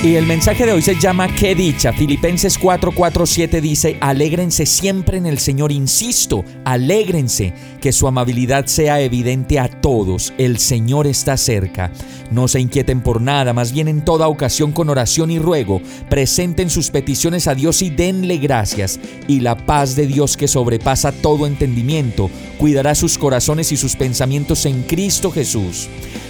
[0.00, 1.92] Y el mensaje de hoy se llama Qué dicha.
[1.92, 9.58] Filipenses 4:47 dice, alégrense siempre en el Señor, insisto, alégrense, que su amabilidad sea evidente
[9.58, 11.90] a todos, el Señor está cerca.
[12.30, 16.70] No se inquieten por nada, más bien en toda ocasión con oración y ruego, presenten
[16.70, 21.44] sus peticiones a Dios y denle gracias, y la paz de Dios que sobrepasa todo
[21.44, 25.88] entendimiento, cuidará sus corazones y sus pensamientos en Cristo Jesús.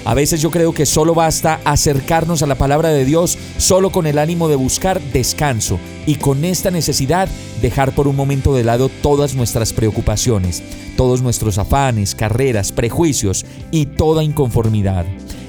[0.08, 4.06] A veces yo creo que solo basta acercarnos a la palabra de Dios solo con
[4.06, 7.28] el ánimo de buscar descanso y con esta necesidad
[7.60, 10.62] dejar por un momento de lado todas nuestras preocupaciones,
[10.96, 15.04] todos nuestros afanes, carreras, prejuicios y toda inconformidad.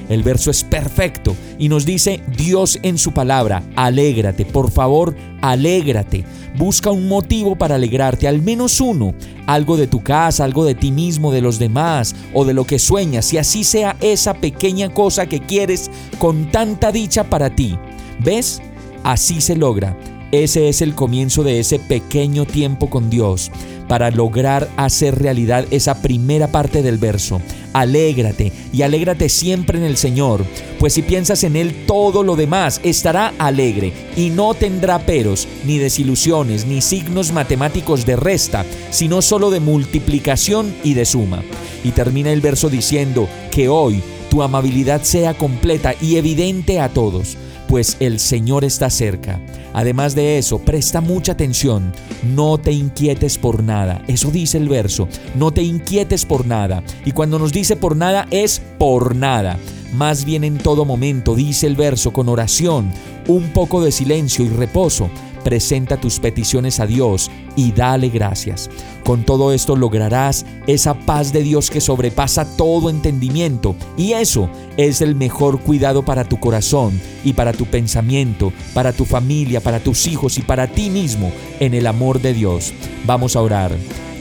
[0.10, 6.26] El verso es perfecto y nos dice Dios en su palabra, alégrate, por favor, alégrate.
[6.58, 9.14] Busca un motivo para alegrarte, al menos uno,
[9.46, 12.80] algo de tu casa, algo de ti mismo, de los demás o de lo que
[12.80, 17.78] sueñas, y así sea esa pequeña cosa que quieres con tanta dicha para ti.
[18.20, 18.62] ¿Ves?
[19.04, 19.96] Así se logra.
[20.32, 23.52] Ese es el comienzo de ese pequeño tiempo con Dios
[23.88, 27.42] para lograr hacer realidad esa primera parte del verso.
[27.74, 30.46] Alégrate y alégrate siempre en el Señor,
[30.78, 35.80] pues si piensas en Él todo lo demás estará alegre y no tendrá peros, ni
[35.80, 41.42] desilusiones, ni signos matemáticos de resta, sino solo de multiplicación y de suma.
[41.84, 47.36] Y termina el verso diciendo que hoy tu amabilidad sea completa y evidente a todos
[47.70, 49.40] pues el Señor está cerca.
[49.74, 51.94] Además de eso, presta mucha atención,
[52.24, 54.02] no te inquietes por nada.
[54.08, 56.82] Eso dice el verso, no te inquietes por nada.
[57.06, 59.60] Y cuando nos dice por nada es por nada.
[59.94, 62.92] Más bien en todo momento, dice el verso, con oración,
[63.28, 68.70] un poco de silencio y reposo presenta tus peticiones a Dios y dale gracias.
[69.04, 75.02] Con todo esto lograrás esa paz de Dios que sobrepasa todo entendimiento y eso es
[75.02, 80.08] el mejor cuidado para tu corazón y para tu pensamiento, para tu familia, para tus
[80.08, 82.74] hijos y para ti mismo en el amor de Dios.
[83.06, 83.72] Vamos a orar.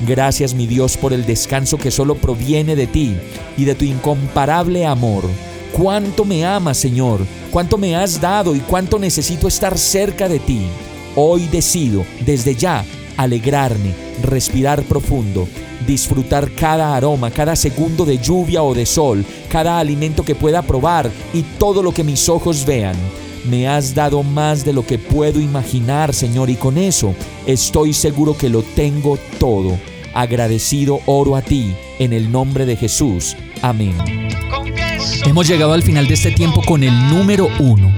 [0.07, 3.17] Gracias mi Dios por el descanso que solo proviene de ti
[3.57, 5.25] y de tu incomparable amor.
[5.73, 10.67] Cuánto me amas, Señor, cuánto me has dado y cuánto necesito estar cerca de ti.
[11.15, 12.85] Hoy decido, desde ya,
[13.17, 13.93] alegrarme,
[14.23, 15.49] respirar profundo,
[15.87, 21.11] disfrutar cada aroma, cada segundo de lluvia o de sol, cada alimento que pueda probar
[21.35, 22.97] y todo lo que mis ojos vean.
[23.49, 27.15] Me has dado más de lo que puedo imaginar, Señor, y con eso
[27.47, 29.79] estoy seguro que lo tengo todo.
[30.15, 33.37] Agradecido oro a ti, en el nombre de Jesús.
[33.63, 33.95] Amén.
[35.25, 37.98] Hemos llegado al final de este tiempo con el número uno